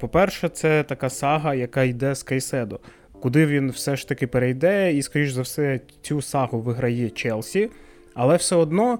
По-перше, 0.00 0.48
це 0.48 0.82
така 0.82 1.10
сага, 1.10 1.54
яка 1.54 1.82
йде 1.82 2.14
з 2.14 2.22
Кайседо. 2.22 2.80
Куди 3.20 3.46
він 3.46 3.70
все 3.70 3.96
ж 3.96 4.08
таки 4.08 4.26
перейде, 4.26 4.92
і, 4.92 5.02
скоріш 5.02 5.30
за 5.30 5.42
все, 5.42 5.80
цю 6.02 6.22
сагу 6.22 6.60
виграє 6.60 7.10
Челсі. 7.10 7.70
Але 8.16 8.36
все 8.36 8.56
одно 8.56 8.98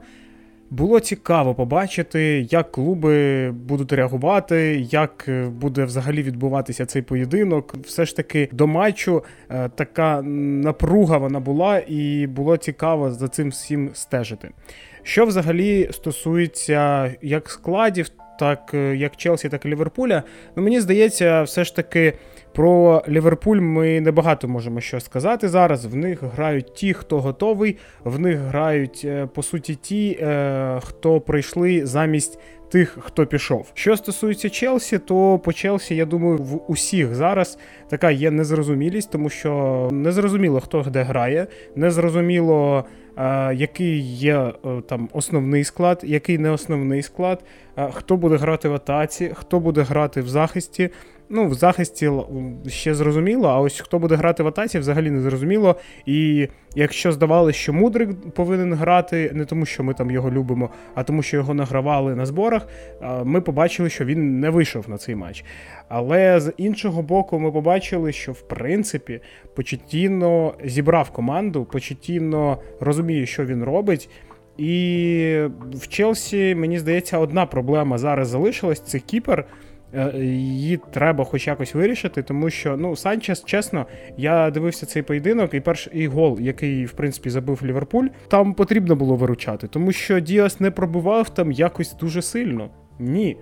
було 0.71 1.01
цікаво 1.01 1.55
побачити, 1.55 2.47
як 2.51 2.73
клуби 2.73 3.51
будуть 3.51 3.93
реагувати, 3.93 4.87
як 4.91 5.25
е, 5.29 5.45
буде 5.45 5.85
взагалі 5.85 6.23
відбуватися 6.23 6.87
цей 6.87 7.03
поєдинок. 7.03 7.75
Все 7.85 8.05
ж 8.05 8.17
таки 8.17 8.49
до 8.53 8.67
матчу 8.67 9.25
е, 9.51 9.69
така 9.69 10.23
напруга 10.23 11.19
вона 11.19 11.41
була, 11.41 11.83
і 11.89 12.27
було 12.27 12.57
цікаво 12.57 13.11
за 13.11 13.29
цим 13.29 13.51
всім 13.51 13.91
стежити. 13.93 14.51
Що 15.03 15.27
взагалі 15.27 15.89
стосується 15.93 17.15
як 17.23 17.51
складів, 17.51 18.09
так 18.39 18.71
е, 18.75 18.97
як 18.97 19.17
Челсі, 19.17 19.49
так 19.49 19.65
і 19.65 19.69
Ліверпуля, 19.69 20.23
ну 20.57 20.63
мені 20.63 20.81
здається, 20.81 21.43
все 21.43 21.65
ж 21.65 21.77
таки. 21.77 22.13
Про 22.57 23.03
Ліверпуль 23.09 23.61
ми 23.61 24.01
небагато 24.01 24.49
можемо 24.49 24.81
що 24.81 25.01
сказати 25.01 25.49
зараз. 25.49 25.85
В 25.85 25.97
них 25.97 26.23
грають 26.23 26.75
ті, 26.75 26.95
хто 26.95 27.21
готовий, 27.21 27.77
в 28.05 28.19
них 28.19 28.39
грають 28.39 29.03
е, 29.05 29.29
по 29.35 29.43
суті 29.43 29.75
ті, 29.75 30.19
е, 30.21 30.81
хто 30.85 31.21
прийшли 31.21 31.87
замість 31.87 32.39
тих, 32.71 32.99
хто 33.01 33.27
пішов. 33.27 33.71
Що 33.75 33.97
стосується 33.97 34.51
Челсі, 34.51 34.99
то 34.99 35.39
по 35.39 35.53
Челсі, 35.53 35.97
я 35.97 36.05
думаю, 36.05 36.37
в 36.37 36.71
усіх 36.71 37.15
зараз 37.15 37.59
така 37.89 38.11
є 38.11 38.31
незрозумілість, 38.31 39.11
тому 39.11 39.31
що 39.31 39.89
незрозуміло, 39.93 40.61
хто 40.61 40.83
де 40.83 41.03
грає, 41.03 41.47
незрозуміло. 41.75 42.85
Який 43.55 44.01
є 44.01 44.37
е, 44.37 44.53
там 44.89 45.09
основний 45.13 45.65
склад, 45.65 46.01
який 46.05 46.39
не 46.39 46.51
основний 46.51 47.03
склад, 47.03 47.45
хто 47.93 48.17
буде 48.17 48.37
грати 48.37 48.69
в 48.69 48.75
атаці, 48.75 49.31
хто 49.35 49.61
буде 49.61 49.83
грати 49.83 50.21
в 50.21 50.29
захисті. 50.29 50.91
Ну, 51.28 51.47
в 51.47 51.54
захисті 51.54 52.11
ще 52.66 52.95
зрозуміло, 52.95 53.49
а 53.49 53.61
ось 53.61 53.80
хто 53.80 53.99
буде 53.99 54.14
грати 54.14 54.42
в 54.42 54.47
атаці, 54.47 54.78
взагалі 54.78 55.11
не 55.11 55.21
зрозуміло. 55.21 55.76
І 56.06 56.49
якщо 56.75 57.12
здавалося, 57.12 57.59
що 57.59 57.73
Мудрик 57.73 58.30
повинен 58.30 58.75
грати 58.75 59.30
не 59.35 59.45
тому, 59.45 59.66
що 59.66 59.85
ми 59.85 59.95
там 59.95 60.11
його 60.11 60.30
любимо, 60.30 60.71
а 60.95 61.02
тому, 61.02 61.23
що 61.23 61.37
його 61.37 61.54
награвали 61.54 62.14
на 62.14 62.26
зборах, 62.26 62.68
ми 63.25 63.40
побачили, 63.40 63.90
що 63.90 64.04
він 64.04 64.40
не 64.40 64.50
вийшов 64.50 64.90
на 64.90 64.99
цей 64.99 65.14
матч. 65.14 65.45
Але 65.88 66.40
з 66.40 66.52
іншого 66.56 67.02
боку, 67.02 67.38
ми 67.38 67.52
побачили, 67.52 68.12
що 68.12 68.33
в 68.33 68.40
принципі 68.40 69.21
Почетіно 69.54 70.54
зібрав 70.64 71.11
команду, 71.11 71.64
Почетіно 71.64 72.59
розуміє, 72.80 73.26
що 73.26 73.45
він 73.45 73.64
робить. 73.64 74.09
І 74.59 75.40
в 75.75 75.88
Челсі, 75.88 76.54
мені 76.54 76.78
здається, 76.78 77.18
одна 77.18 77.47
проблема 77.47 77.99
зараз 77.99 78.28
залишилась 78.28 78.80
це 78.80 78.99
кіпер. 78.99 79.45
Е, 79.97 80.19
її 80.19 80.81
треба 80.91 81.25
хоч 81.25 81.47
якось 81.47 81.75
вирішити, 81.75 82.23
тому 82.23 82.50
що 82.50 82.76
ну 82.76 82.97
Санчес, 82.97 83.45
чесно, 83.45 83.87
я 84.17 84.50
дивився 84.50 84.87
цей 84.87 85.03
поєдинок, 85.03 85.55
і 85.55 85.61
перший 85.61 85.93
і 85.99 86.07
гол, 86.07 86.38
який 86.41 86.85
в 86.85 86.93
принципі 86.93 87.31
забив 87.31 87.61
Ліверпуль, 87.65 88.07
там 88.29 88.55
потрібно 88.55 88.97
було 88.97 89.17
виручати, 89.17 89.69
тому 89.69 89.93
що 89.93 90.21
Діас 90.21 90.61
не 90.61 90.71
пробував 90.71 91.35
там 91.35 91.53
якось 91.53 91.97
дуже 91.97 92.23
сильно. 92.23 92.71
Ні. 92.99 93.37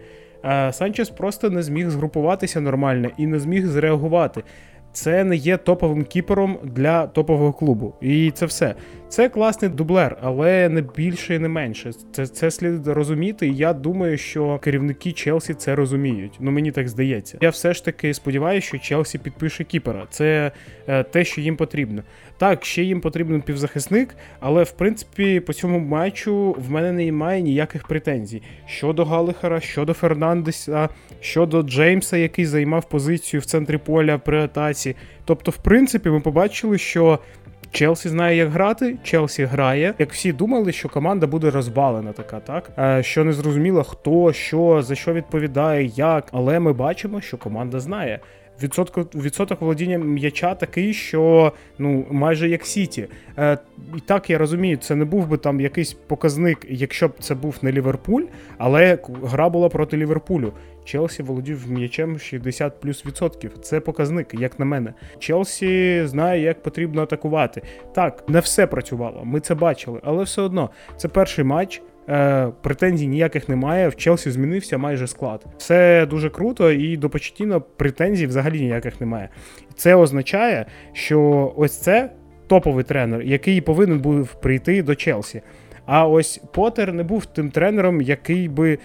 Е, 0.44 0.72
Санчес 0.72 1.10
просто 1.10 1.50
не 1.50 1.62
зміг 1.62 1.90
згрупуватися 1.90 2.60
нормально 2.60 3.10
і 3.16 3.26
не 3.26 3.38
зміг 3.38 3.66
зреагувати 3.66 4.42
це 4.94 5.24
не 5.24 5.36
є 5.36 5.56
топовим 5.56 6.04
кіпером 6.04 6.58
для 6.64 7.06
топового 7.06 7.52
клубу. 7.52 7.94
І 8.00 8.30
це 8.30 8.46
все. 8.46 8.74
Це 9.08 9.28
класний 9.28 9.70
дублер, 9.70 10.16
але 10.22 10.68
не 10.68 10.82
більше 10.82 11.34
і 11.34 11.38
не 11.38 11.48
менше. 11.48 11.90
Це 12.12 12.26
це 12.26 12.50
слід 12.50 12.86
розуміти. 12.86 13.48
І 13.48 13.56
я 13.56 13.72
думаю, 13.72 14.18
що 14.18 14.58
керівники 14.58 15.12
Челсі 15.12 15.54
це 15.54 15.74
розуміють. 15.74 16.32
Ну 16.40 16.50
мені 16.50 16.72
так 16.72 16.88
здається. 16.88 17.38
Я 17.40 17.50
все 17.50 17.74
ж 17.74 17.84
таки 17.84 18.14
сподіваюся, 18.14 18.66
що 18.66 18.78
Челсі 18.78 19.18
підпише 19.18 19.64
кіпера. 19.64 20.06
Це 20.10 20.52
е, 20.88 21.02
те, 21.02 21.24
що 21.24 21.40
їм 21.40 21.56
потрібно. 21.56 22.02
Так, 22.38 22.64
ще 22.64 22.82
їм 22.82 23.00
потрібен 23.00 23.42
півзахисник, 23.42 24.16
але 24.40 24.62
в 24.62 24.70
принципі 24.70 25.40
по 25.40 25.52
цьому 25.52 25.78
матчу 25.78 26.56
в 26.58 26.70
мене 26.70 26.92
немає 26.92 27.42
ніяких 27.42 27.86
претензій 27.86 28.42
щодо 28.66 29.04
Галихара, 29.04 29.60
щодо 29.60 29.92
Фернандеса, 29.92 30.88
щодо 31.20 31.62
Джеймса, 31.62 32.16
який 32.16 32.46
займав 32.46 32.88
позицію 32.88 33.40
в 33.40 33.44
центрі 33.44 33.78
поля 33.78 34.18
при 34.18 34.42
атаці. 34.42 34.96
Тобто, 35.24 35.50
в 35.50 35.56
принципі, 35.56 36.10
ми 36.10 36.20
побачили, 36.20 36.78
що. 36.78 37.18
Челсі 37.74 38.08
знає, 38.08 38.36
як 38.36 38.50
грати. 38.50 38.96
Челсі 39.02 39.44
грає. 39.44 39.94
Як 39.98 40.12
всі 40.12 40.32
думали, 40.32 40.72
що 40.72 40.88
команда 40.88 41.26
буде 41.26 41.50
розбалена, 41.50 42.12
така, 42.12 42.40
так 42.40 42.70
е, 42.78 43.02
що 43.02 43.24
не 43.24 43.32
зрозуміло, 43.32 43.84
хто 43.84 44.32
що 44.32 44.82
за 44.82 44.94
що 44.94 45.12
відповідає, 45.12 45.84
як. 45.84 46.28
Але 46.32 46.60
ми 46.60 46.72
бачимо, 46.72 47.20
що 47.20 47.36
команда 47.36 47.80
знає 47.80 48.20
відсоток, 48.62 49.14
відсоток 49.14 49.60
володіння 49.60 49.98
м'яча 49.98 50.54
такий, 50.54 50.94
що 50.94 51.52
ну 51.78 52.06
майже 52.10 52.48
як 52.48 52.66
Сіті. 52.66 53.08
Е, 53.38 53.58
І 53.96 54.00
так 54.00 54.30
я 54.30 54.38
розумію, 54.38 54.76
це 54.76 54.94
не 54.94 55.04
був 55.04 55.28
би 55.28 55.36
там 55.36 55.60
якийсь 55.60 55.92
показник, 55.92 56.66
якщо 56.68 57.08
б 57.08 57.12
це 57.20 57.34
був 57.34 57.56
не 57.62 57.72
Ліверпуль, 57.72 58.22
але 58.58 58.98
гра 59.24 59.48
була 59.48 59.68
проти 59.68 59.96
Ліверпулю. 59.96 60.52
Челсі 60.84 61.22
володів 61.22 61.70
м'ячем 61.70 62.18
60 62.18 62.80
плюс 62.80 63.06
відсотків. 63.06 63.58
Це 63.58 63.80
показник, 63.80 64.28
як 64.32 64.58
на 64.58 64.64
мене. 64.64 64.94
Челсі 65.18 66.02
знає, 66.06 66.42
як 66.42 66.62
потрібно 66.62 67.02
атакувати. 67.02 67.62
Так, 67.94 68.24
не 68.28 68.40
все 68.40 68.66
працювало, 68.66 69.24
ми 69.24 69.40
це 69.40 69.54
бачили, 69.54 70.00
але 70.04 70.24
все 70.24 70.42
одно 70.42 70.70
це 70.96 71.08
перший 71.08 71.44
матч. 71.44 71.82
Е, 72.08 72.48
Претензій 72.62 73.06
ніяких 73.06 73.48
немає. 73.48 73.88
В 73.88 73.96
Челсі 73.96 74.30
змінився 74.30 74.78
майже 74.78 75.06
склад. 75.06 75.46
Це 75.56 76.06
дуже 76.06 76.30
круто, 76.30 76.72
і 76.72 76.96
до 76.96 77.10
Почетіно 77.10 77.60
претензій 77.60 78.26
взагалі 78.26 78.60
ніяких 78.60 79.00
немає. 79.00 79.28
Це 79.74 79.94
означає, 79.94 80.66
що 80.92 81.52
ось 81.56 81.78
це 81.78 82.10
топовий 82.46 82.84
тренер, 82.84 83.22
який 83.22 83.60
повинен 83.60 84.00
був 84.00 84.34
прийти 84.34 84.82
до 84.82 84.94
Челсі. 84.94 85.42
А 85.86 86.06
ось 86.08 86.40
Поттер 86.52 86.92
не 86.92 87.02
був 87.02 87.26
тим 87.26 87.50
тренером, 87.50 88.00
який 88.00 88.48
би 88.48 88.78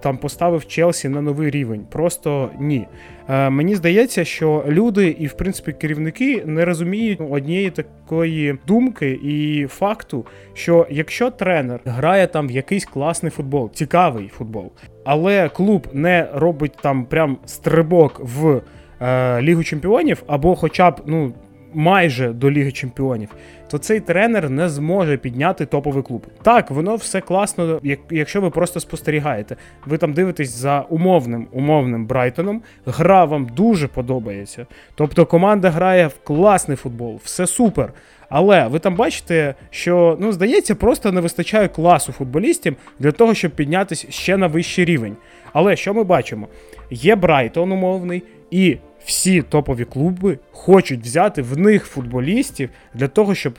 там 0.00 0.16
поставив 0.16 0.66
Челсі 0.66 1.08
на 1.08 1.22
новий 1.22 1.50
рівень. 1.50 1.86
Просто 1.90 2.50
ні. 2.60 2.86
Е, 3.28 3.50
Мені 3.50 3.74
здається, 3.74 4.24
що 4.24 4.64
люди 4.68 5.08
і, 5.08 5.26
в 5.26 5.32
принципі, 5.32 5.72
керівники 5.72 6.42
не 6.46 6.64
розуміють 6.64 7.20
однієї 7.30 7.70
такої 7.70 8.58
думки 8.66 9.10
і 9.22 9.66
факту, 9.66 10.26
що 10.54 10.86
якщо 10.90 11.30
тренер 11.30 11.80
грає 11.84 12.26
там 12.26 12.48
в 12.48 12.50
якийсь 12.50 12.84
класний 12.84 13.30
футбол, 13.30 13.70
цікавий 13.72 14.28
футбол, 14.28 14.72
але 15.04 15.48
клуб 15.48 15.86
не 15.92 16.28
робить 16.34 16.76
там 16.82 17.04
прям 17.04 17.38
стрибок 17.44 18.20
в 18.24 18.60
е, 19.00 19.42
Лігу 19.42 19.64
Чемпіонів, 19.64 20.22
або 20.26 20.56
хоча 20.56 20.90
б 20.90 21.00
ну 21.06 21.32
майже 21.74 22.32
до 22.32 22.50
Ліги 22.50 22.72
Чемпіонів, 22.72 23.28
то 23.72 23.78
цей 23.78 24.00
тренер 24.00 24.50
не 24.50 24.68
зможе 24.68 25.16
підняти 25.16 25.66
топовий 25.66 26.02
клуб. 26.02 26.26
Так, 26.42 26.70
воно 26.70 26.96
все 26.96 27.20
класно, 27.20 27.80
якщо 28.10 28.40
ви 28.40 28.50
просто 28.50 28.80
спостерігаєте. 28.80 29.56
Ви 29.86 29.98
там 29.98 30.12
дивитесь 30.12 30.50
за 30.50 30.80
умовним 30.80 31.46
умовним 31.52 32.06
Брайтоном. 32.06 32.62
Гра 32.86 33.24
вам 33.24 33.46
дуже 33.46 33.88
подобається. 33.88 34.66
Тобто 34.94 35.26
команда 35.26 35.70
грає 35.70 36.06
в 36.06 36.14
класний 36.24 36.76
футбол, 36.76 37.20
все 37.24 37.46
супер. 37.46 37.92
Але 38.28 38.66
ви 38.66 38.78
там 38.78 38.94
бачите, 38.94 39.54
що 39.70 40.16
ну 40.20 40.32
здається, 40.32 40.74
просто 40.74 41.12
не 41.12 41.20
вистачає 41.20 41.68
класу 41.68 42.12
футболістів 42.12 42.76
для 42.98 43.12
того, 43.12 43.34
щоб 43.34 43.50
піднятися 43.50 44.06
ще 44.10 44.36
на 44.36 44.46
вищий 44.46 44.84
рівень. 44.84 45.16
Але 45.52 45.76
що 45.76 45.94
ми 45.94 46.04
бачимо? 46.04 46.48
Є 46.90 47.16
Брайтон 47.16 47.72
умовний 47.72 48.22
і 48.50 48.76
всі 49.04 49.42
топові 49.42 49.84
клуби 49.84 50.38
хочуть 50.50 51.00
взяти 51.00 51.42
в 51.42 51.58
них 51.58 51.84
футболістів 51.84 52.70
для 52.94 53.08
того, 53.08 53.34
щоб 53.34 53.54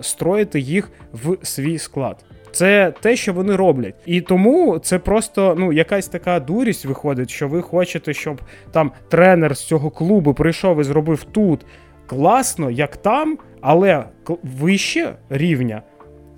встроїти 0.00 0.60
їх 0.60 0.90
в 1.12 1.36
свій 1.42 1.78
склад. 1.78 2.24
Це 2.52 2.92
те, 3.00 3.16
що 3.16 3.32
вони 3.32 3.56
роблять. 3.56 3.94
І 4.06 4.20
тому 4.20 4.78
це 4.78 4.98
просто 4.98 5.54
ну 5.58 5.72
якась 5.72 6.08
така 6.08 6.40
дурість 6.40 6.84
виходить, 6.84 7.30
що 7.30 7.48
ви 7.48 7.62
хочете, 7.62 8.14
щоб 8.14 8.40
там 8.72 8.92
тренер 9.08 9.56
з 9.56 9.64
цього 9.64 9.90
клубу 9.90 10.34
прийшов 10.34 10.80
і 10.80 10.84
зробив 10.84 11.24
тут 11.24 11.66
класно, 12.06 12.70
як 12.70 12.96
там, 12.96 13.38
але 13.60 14.04
вище 14.42 15.14
рівня 15.30 15.82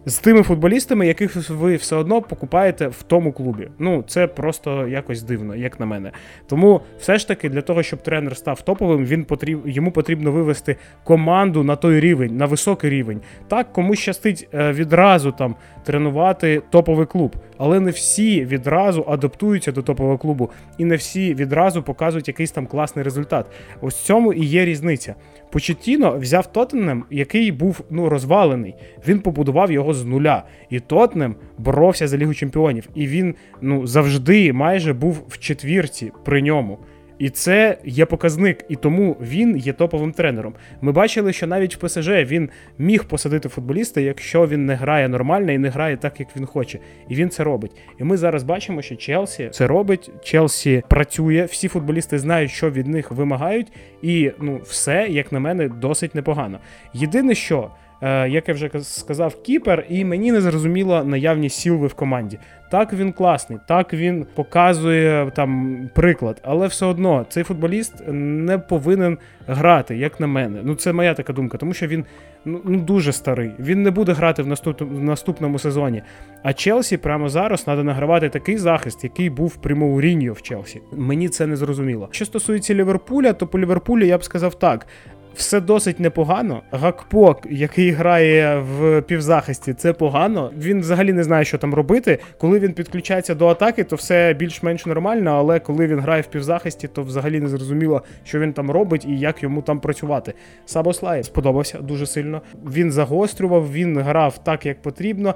з 0.08 0.18
тими 0.18 0.42
футболістами, 0.42 1.06
яких 1.06 1.50
ви 1.50 1.76
все 1.76 1.96
одно 1.96 2.22
покупаєте 2.22 2.86
в 2.86 3.02
тому 3.02 3.32
клубі. 3.32 3.68
Ну, 3.78 4.04
це 4.06 4.26
просто 4.26 4.88
якось 4.88 5.22
дивно, 5.22 5.56
як 5.56 5.80
на 5.80 5.86
мене. 5.86 6.12
Тому 6.46 6.80
все 6.98 7.18
ж 7.18 7.28
таки, 7.28 7.48
для 7.48 7.60
того, 7.60 7.82
щоб 7.82 8.02
тренер 8.02 8.36
став 8.36 8.60
топовим, 8.60 9.06
він 9.06 9.24
потріб... 9.24 9.60
йому 9.66 9.92
потрібно 9.92 10.32
вивести 10.32 10.76
команду 11.04 11.64
на 11.64 11.76
той 11.76 12.00
рівень, 12.00 12.36
на 12.36 12.46
високий 12.46 12.90
рівень. 12.90 13.20
Так, 13.48 13.72
комусь 13.72 13.98
щастить 13.98 14.48
е, 14.54 14.72
відразу 14.72 15.32
там 15.32 15.54
тренувати 15.84 16.62
топовий 16.70 17.06
клуб, 17.06 17.36
але 17.58 17.80
не 17.80 17.90
всі 17.90 18.44
відразу 18.44 19.04
адаптуються 19.08 19.72
до 19.72 19.82
топового 19.82 20.18
клубу, 20.18 20.50
і 20.78 20.84
не 20.84 20.96
всі 20.96 21.34
відразу 21.34 21.82
показують 21.82 22.28
якийсь 22.28 22.50
там 22.50 22.66
класний 22.66 23.04
результат. 23.04 23.46
Ось 23.80 23.94
в 23.94 24.04
цьому 24.04 24.32
і 24.32 24.44
є 24.44 24.64
різниця. 24.64 25.14
Почетіно 25.50 26.18
взяв 26.18 26.52
Тоттенем, 26.52 27.04
який 27.10 27.52
був 27.52 27.80
ну 27.90 28.08
розвалений. 28.08 28.74
Він 29.08 29.20
побудував 29.20 29.72
його 29.72 29.94
з 29.94 30.04
нуля. 30.04 30.42
І 30.70 30.80
Тоттенем 30.80 31.36
боровся 31.58 32.08
за 32.08 32.16
Лігу 32.16 32.34
Чемпіонів. 32.34 32.88
І 32.94 33.06
він 33.06 33.34
ну 33.60 33.86
завжди 33.86 34.52
майже 34.52 34.92
був 34.92 35.24
в 35.28 35.38
четвірці 35.38 36.12
при 36.24 36.42
ньому. 36.42 36.78
І 37.18 37.30
це 37.30 37.78
є 37.84 38.06
показник, 38.06 38.64
і 38.68 38.76
тому 38.76 39.16
він 39.20 39.56
є 39.56 39.72
топовим 39.72 40.12
тренером. 40.12 40.54
Ми 40.80 40.92
бачили, 40.92 41.32
що 41.32 41.46
навіть 41.46 41.76
в 41.76 41.78
ПСЖ 41.78 42.08
він 42.08 42.50
міг 42.78 43.04
посадити 43.04 43.48
футболіста, 43.48 44.00
якщо 44.00 44.46
він 44.46 44.66
не 44.66 44.74
грає 44.74 45.08
нормально 45.08 45.52
і 45.52 45.58
не 45.58 45.68
грає 45.68 45.96
так, 45.96 46.20
як 46.20 46.36
він 46.36 46.46
хоче. 46.46 46.78
І 47.08 47.14
він 47.14 47.30
це 47.30 47.44
робить. 47.44 47.72
І 48.00 48.04
ми 48.04 48.16
зараз 48.16 48.42
бачимо, 48.42 48.82
що 48.82 48.96
Челсі 48.96 49.48
це 49.52 49.66
робить. 49.66 50.10
Челсі 50.22 50.82
працює, 50.88 51.44
всі 51.44 51.68
футболісти 51.68 52.18
знають, 52.18 52.50
що 52.50 52.70
від 52.70 52.86
них 52.86 53.10
вимагають, 53.10 53.72
і 54.02 54.32
ну 54.40 54.60
все, 54.64 55.06
як 55.10 55.32
на 55.32 55.40
мене, 55.40 55.68
досить 55.68 56.14
непогано. 56.14 56.58
Єдине, 56.94 57.34
що. 57.34 57.70
Е, 58.02 58.28
як 58.28 58.48
я 58.48 58.54
вже 58.54 58.70
сказав, 58.82 59.42
кіпер, 59.42 59.86
і 59.88 60.04
мені 60.04 60.32
не 60.32 60.40
зрозуміла 60.40 61.04
наявність 61.04 61.60
Сілви 61.60 61.86
в 61.86 61.94
команді. 61.94 62.38
Так 62.70 62.92
він 62.92 63.12
класний, 63.12 63.58
так 63.68 63.94
він 63.94 64.26
показує 64.34 65.30
там 65.34 65.80
приклад, 65.94 66.40
але 66.44 66.66
все 66.66 66.86
одно 66.86 67.26
цей 67.28 67.44
футболіст 67.44 67.94
не 68.08 68.58
повинен 68.58 69.18
грати, 69.46 69.96
як 69.96 70.20
на 70.20 70.26
мене. 70.26 70.60
Ну 70.64 70.74
це 70.74 70.92
моя 70.92 71.14
така 71.14 71.32
думка, 71.32 71.58
тому 71.58 71.74
що 71.74 71.86
він 71.86 72.04
ну, 72.44 72.60
ну 72.64 72.78
дуже 72.78 73.12
старий. 73.12 73.50
Він 73.58 73.82
не 73.82 73.90
буде 73.90 74.12
грати 74.12 74.42
в, 74.42 74.46
наступ, 74.46 74.80
в 74.80 75.02
наступному 75.02 75.58
сезоні. 75.58 76.02
А 76.42 76.52
Челсі 76.52 76.96
прямо 76.96 77.28
зараз 77.28 77.62
треба 77.62 77.82
награвати 77.82 78.28
такий 78.28 78.58
захист, 78.58 79.04
який 79.04 79.30
був 79.30 79.56
при 79.56 79.74
Мауріньо 79.74 80.32
в 80.32 80.42
Челсі. 80.42 80.80
Мені 80.92 81.28
це 81.28 81.46
не 81.46 81.56
зрозуміло. 81.56 82.08
Що 82.10 82.24
стосується 82.24 82.74
Ліверпуля, 82.74 83.32
то 83.32 83.46
по 83.46 83.58
Ліверпулю 83.58 84.04
я 84.04 84.18
б 84.18 84.24
сказав 84.24 84.54
так. 84.54 84.86
Все 85.34 85.60
досить 85.60 86.00
непогано. 86.00 86.62
Гакпо, 86.70 87.36
який 87.50 87.90
грає 87.90 88.58
в 88.58 89.02
півзахисті, 89.02 89.74
це 89.74 89.92
погано. 89.92 90.50
Він 90.58 90.80
взагалі 90.80 91.12
не 91.12 91.24
знає, 91.24 91.44
що 91.44 91.58
там 91.58 91.74
робити. 91.74 92.18
Коли 92.38 92.58
він 92.58 92.72
підключається 92.72 93.34
до 93.34 93.46
атаки, 93.46 93.84
то 93.84 93.96
все 93.96 94.34
більш-менш 94.34 94.86
нормально. 94.86 95.30
Але 95.30 95.60
коли 95.60 95.86
він 95.86 96.00
грає 96.00 96.22
в 96.22 96.26
півзахисті, 96.26 96.88
то 96.88 97.02
взагалі 97.02 97.40
не 97.40 97.48
зрозуміло, 97.48 98.02
що 98.24 98.38
він 98.38 98.52
там 98.52 98.70
робить 98.70 99.04
і 99.04 99.18
як 99.18 99.42
йому 99.42 99.62
там 99.62 99.80
працювати. 99.80 100.34
Сабослай 100.66 101.24
сподобався 101.24 101.78
дуже 101.78 102.06
сильно. 102.06 102.42
Він 102.72 102.92
загострював, 102.92 103.72
він 103.72 103.98
грав 103.98 104.44
так, 104.44 104.66
як 104.66 104.82
потрібно. 104.82 105.34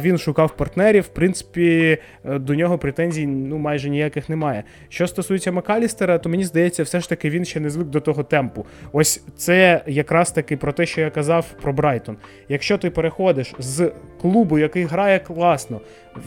Він 0.00 0.18
шукав 0.18 0.56
партнерів. 0.56 1.02
В 1.02 1.08
принципі, 1.08 1.98
е, 2.24 2.38
до 2.38 2.54
нього 2.54 2.78
претензій 2.78 3.26
ну 3.26 3.58
майже 3.58 3.90
ніяких 3.90 4.28
немає. 4.28 4.64
Що 4.88 5.06
стосується 5.06 5.52
Макалістера, 5.52 6.18
то 6.18 6.28
мені 6.28 6.44
здається, 6.44 6.82
все 6.82 7.00
ж 7.00 7.08
таки 7.08 7.30
він 7.30 7.44
ще 7.44 7.60
не 7.60 7.70
звик 7.70 7.86
до 7.86 8.00
того 8.00 8.22
темпу. 8.22 8.66
Ось 8.92 9.09
це 9.36 9.82
якраз 9.86 10.32
таки 10.32 10.56
про 10.56 10.72
те, 10.72 10.86
що 10.86 11.00
я 11.00 11.10
казав 11.10 11.46
про 11.62 11.72
Брайтон. 11.72 12.16
Якщо 12.48 12.78
ти 12.78 12.90
переходиш 12.90 13.54
з 13.58 13.92
клубу, 14.20 14.58
який 14.58 14.84
грає 14.84 15.18
класно, 15.18 15.80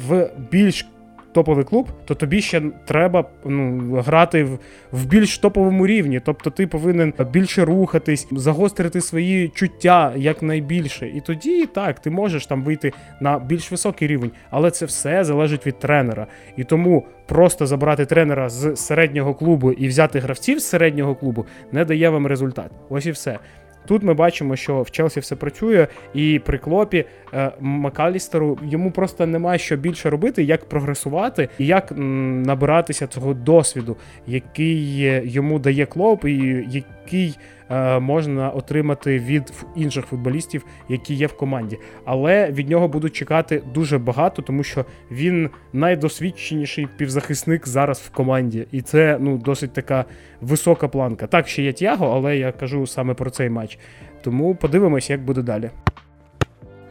в 0.07 0.29
більш 0.51 0.85
топовий 1.33 1.65
клуб, 1.65 1.87
то 2.05 2.15
тобі 2.15 2.41
ще 2.41 2.61
треба 2.85 3.25
ну, 3.45 3.93
грати 4.01 4.43
в, 4.43 4.59
в 4.91 5.05
більш 5.05 5.37
топовому 5.37 5.87
рівні. 5.87 6.21
Тобто 6.25 6.49
ти 6.49 6.67
повинен 6.67 7.13
більше 7.31 7.65
рухатись, 7.65 8.27
загострити 8.31 9.01
свої 9.01 9.49
чуття 9.49 10.13
якнайбільше. 10.15 11.07
І 11.07 11.21
тоді 11.21 11.65
так, 11.65 11.99
ти 11.99 12.09
можеш 12.09 12.45
там 12.45 12.63
вийти 12.63 12.91
на 13.19 13.39
більш 13.39 13.71
високий 13.71 14.07
рівень, 14.07 14.31
але 14.49 14.71
це 14.71 14.85
все 14.85 15.23
залежить 15.23 15.67
від 15.67 15.79
тренера. 15.79 16.27
І 16.57 16.63
тому 16.63 17.05
просто 17.27 17.67
забрати 17.67 18.05
тренера 18.05 18.49
з 18.49 18.75
середнього 18.75 19.33
клубу 19.33 19.71
і 19.71 19.87
взяти 19.87 20.19
гравців 20.19 20.59
з 20.59 20.69
середнього 20.69 21.15
клубу 21.15 21.45
не 21.71 21.85
дає 21.85 22.09
вам 22.09 22.27
результат. 22.27 22.71
Ось 22.89 23.05
і 23.05 23.11
все. 23.11 23.39
Тут 23.85 24.03
ми 24.03 24.13
бачимо, 24.13 24.55
що 24.55 24.81
в 24.81 24.91
Челсі 24.91 25.19
все 25.19 25.35
працює, 25.35 25.87
і 26.13 26.41
при 26.45 26.57
клопі 26.57 27.05
е, 27.33 27.51
Макалістеру 27.59 28.59
йому 28.63 28.91
просто 28.91 29.27
немає 29.27 29.59
що 29.59 29.75
більше 29.75 30.09
робити, 30.09 30.43
як 30.43 30.65
прогресувати 30.65 31.49
і 31.57 31.65
як 31.65 31.93
набиратися 31.95 33.07
цього 33.07 33.33
досвіду, 33.33 33.97
який 34.27 34.97
йому 35.31 35.59
дає 35.59 35.85
клоп, 35.85 36.25
і 36.25 36.65
який 36.69 37.37
Е, 37.62 37.62
можна 37.99 38.49
отримати 38.49 39.19
від 39.19 39.53
інших 39.75 40.05
футболістів, 40.05 40.65
які 40.89 41.13
є 41.13 41.27
в 41.27 41.37
команді. 41.37 41.79
Але 42.05 42.51
від 42.51 42.69
нього 42.69 42.87
будуть 42.87 43.15
чекати 43.15 43.63
дуже 43.73 43.97
багато, 43.97 44.41
тому 44.41 44.63
що 44.63 44.85
він 45.11 45.49
найдосвідченіший 45.73 46.87
півзахисник 46.97 47.67
зараз 47.67 47.99
в 47.99 48.09
команді, 48.09 48.67
і 48.71 48.81
це 48.81 49.17
ну 49.19 49.37
досить 49.37 49.73
така 49.73 50.05
висока 50.41 50.87
планка. 50.87 51.27
Так, 51.27 51.47
ще 51.47 51.63
є 51.63 51.73
Тяго, 51.73 52.11
але 52.15 52.37
я 52.37 52.51
кажу 52.51 52.87
саме 52.87 53.13
про 53.13 53.29
цей 53.29 53.49
матч. 53.49 53.79
Тому 54.21 54.55
подивимось, 54.55 55.09
як 55.09 55.21
буде 55.21 55.41
далі. 55.41 55.69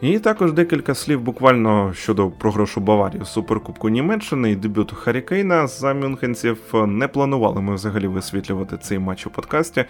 І 0.02 0.18
також 0.18 0.52
декілька 0.52 0.94
слів 0.94 1.20
буквально 1.20 1.92
щодо 1.94 2.30
програшу 2.30 2.80
Баварії 2.80 3.22
у 3.22 3.24
Суперкубку 3.24 3.88
Німеччини 3.88 4.50
і 4.50 4.56
дебюту 4.56 4.96
Харікейна 4.96 5.66
за 5.66 5.94
мюнхенців 5.94 6.58
не 6.86 7.08
планували 7.08 7.60
ми 7.60 7.74
взагалі 7.74 8.06
висвітлювати 8.06 8.76
цей 8.76 8.98
матч 8.98 9.26
у 9.26 9.30
подкасті, 9.30 9.84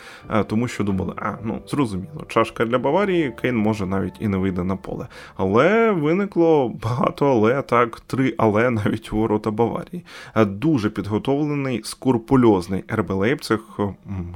тому 0.46 0.68
що 0.68 0.84
думали, 0.84 1.12
а 1.16 1.32
ну 1.44 1.62
зрозуміло, 1.66 2.24
чашка 2.28 2.64
для 2.64 2.78
Баварії, 2.78 3.32
Кейн 3.40 3.56
може 3.56 3.86
навіть 3.86 4.14
і 4.20 4.28
не 4.28 4.36
вийде 4.36 4.64
на 4.64 4.76
поле. 4.76 5.06
Але 5.36 5.90
виникло 5.90 6.68
багато, 6.68 7.30
але 7.30 7.62
так, 7.62 8.00
три 8.00 8.34
але 8.38 8.70
навіть 8.70 9.12
у 9.12 9.16
ворота 9.16 9.50
Баварії. 9.50 10.04
Дуже 10.36 10.90
підготовлений, 10.90 11.80
скурпульозний 11.84 12.84
РБ 12.92 13.10
Лейпциг 13.10 13.60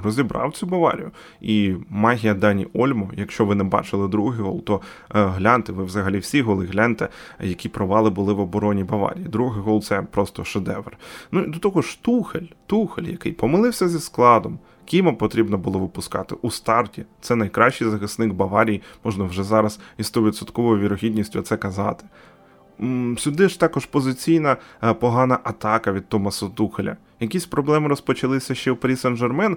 розібрав 0.04 0.52
цю 0.52 0.66
Баварію. 0.66 1.10
І 1.40 1.74
магія 1.90 2.34
Дані 2.34 2.66
Ольму, 2.72 3.10
якщо 3.16 3.44
ви 3.44 3.54
не 3.54 3.64
бачили 3.64 4.08
другий 4.08 4.40
гол, 4.40 4.64
то 4.64 4.80
гляньте 5.10 5.65
гляньте, 5.66 5.72
ви 5.72 5.84
взагалі 5.84 6.18
всі 6.18 6.42
голи 6.42 6.66
гляньте, 6.66 7.08
які 7.40 7.68
провали 7.68 8.10
були 8.10 8.32
в 8.32 8.40
обороні 8.40 8.84
Баварії. 8.84 9.28
Другий 9.28 9.62
гол 9.62 9.82
це 9.82 10.02
просто 10.02 10.44
шедевр. 10.44 10.96
Ну 11.32 11.40
і 11.40 11.50
до 11.50 11.58
того 11.58 11.82
ж 11.82 11.98
Тухель, 12.02 12.48
Тухель, 12.66 13.10
який 13.10 13.32
помилився 13.32 13.88
зі 13.88 13.98
складом. 13.98 14.58
Кіма 14.84 15.12
потрібно 15.12 15.58
було 15.58 15.78
випускати 15.78 16.34
у 16.42 16.50
старті. 16.50 17.04
Це 17.20 17.36
найкращий 17.36 17.90
захисник 17.90 18.32
Баварії, 18.32 18.82
можна 19.04 19.24
вже 19.24 19.42
зараз 19.42 19.80
із 19.98 20.12
100% 20.12 20.78
вірогідністю 20.78 21.42
це 21.42 21.56
казати. 21.56 22.04
Сюди 23.18 23.48
ж 23.48 23.60
також 23.60 23.86
позиційна 23.86 24.56
е, 24.82 24.94
погана 24.94 25.38
атака 25.44 25.92
від 25.92 26.08
Томаса 26.08 26.48
Тухеля. 26.48 26.96
Якісь 27.20 27.46
проблеми 27.46 27.88
розпочалися 27.88 28.54
ще 28.54 28.72
в 28.72 28.76
Парі 28.76 28.94
Сен-Жермен, 28.94 29.56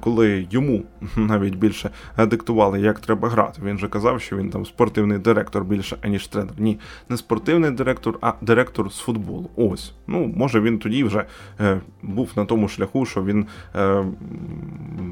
коли 0.00 0.46
йому 0.50 0.82
навіть 1.16 1.54
більше 1.54 1.90
е, 2.18 2.26
диктували, 2.26 2.80
як 2.80 3.00
треба 3.00 3.28
грати. 3.28 3.62
Він 3.64 3.78
же 3.78 3.88
казав, 3.88 4.20
що 4.20 4.36
він 4.36 4.50
там 4.50 4.66
спортивний 4.66 5.18
директор 5.18 5.64
більше, 5.64 5.96
аніж 6.02 6.26
тренер. 6.26 6.54
Ні, 6.58 6.78
не 7.08 7.16
спортивний 7.16 7.70
директор, 7.70 8.18
а 8.20 8.32
директор 8.40 8.92
з 8.92 8.98
футболу. 8.98 9.50
Ось. 9.56 9.92
Ну, 10.06 10.32
може 10.36 10.60
він 10.60 10.78
тоді 10.78 11.04
вже 11.04 11.24
е, 11.60 11.80
був 12.02 12.30
на 12.36 12.44
тому 12.44 12.68
шляху, 12.68 13.06
що 13.06 13.24
він 13.24 13.46
е, 13.74 14.04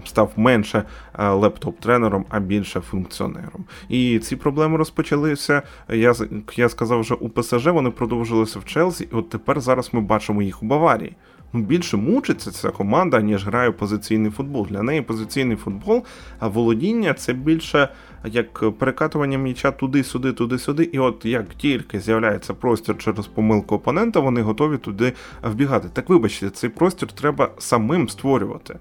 став 0.04 0.32
менше 0.36 0.82
е, 1.18 1.30
лептоп-тренером, 1.30 2.24
а 2.28 2.40
більше 2.40 2.80
функціонером. 2.80 3.64
І 3.88 4.18
ці 4.18 4.36
проблеми 4.36 4.76
розпочалися. 4.76 5.62
Я 5.88 6.14
я 6.56 6.68
сказав 6.68 7.00
вже 7.00 7.14
у 7.14 7.28
ПСЖ, 7.28 7.66
вони 7.66 7.90
продовжилися 7.90 8.58
в 8.58 8.64
Челсі, 8.64 9.08
і 9.12 9.14
от 9.14 9.30
тепер 9.30 9.60
зараз 9.60 9.90
ми 9.92 10.00
бачимо 10.00 10.42
їх 10.42 10.62
у 10.62 10.66
Баварії 10.66 11.16
ну, 11.52 11.60
більше 11.60 11.96
мучиться 11.96 12.50
ця 12.50 12.70
команда, 12.70 13.20
ніж 13.20 13.46
грає 13.46 13.70
позиційний 13.70 14.30
футбол. 14.30 14.66
Для 14.66 14.82
неї 14.82 15.02
позиційний 15.02 15.56
футбол, 15.56 16.04
а 16.38 16.48
володіння 16.48 17.14
це 17.14 17.32
більше 17.32 17.88
як 18.24 18.78
перекатування 18.78 19.38
м'яча 19.38 19.70
туди-сюди, 19.70 20.32
туди-сюди. 20.32 20.82
І 20.84 20.98
от 20.98 21.24
як 21.24 21.54
тільки 21.54 22.00
з'являється 22.00 22.54
простір 22.54 22.98
через 22.98 23.26
помилку 23.26 23.74
опонента, 23.74 24.20
вони 24.20 24.42
готові 24.42 24.76
туди 24.76 25.12
вбігати. 25.42 25.88
Так 25.92 26.08
вибачте, 26.08 26.50
цей 26.50 26.70
простір 26.70 27.12
треба 27.12 27.50
самим 27.58 28.08
створювати. 28.08 28.78